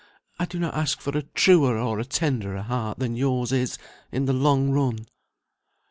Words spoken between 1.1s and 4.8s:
a truer or a tenderer heart than yours is, in the long